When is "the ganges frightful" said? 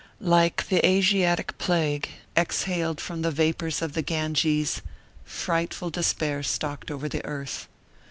3.93-5.91